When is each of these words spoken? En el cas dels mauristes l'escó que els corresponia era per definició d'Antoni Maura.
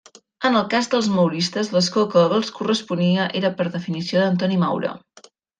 En 0.47 0.55
el 0.61 0.63
cas 0.69 0.87
dels 0.93 1.09
mauristes 1.17 1.69
l'escó 1.75 2.07
que 2.15 2.25
els 2.39 2.51
corresponia 2.57 3.29
era 3.43 3.55
per 3.61 3.71
definició 3.79 4.25
d'Antoni 4.25 4.63
Maura. 4.67 4.99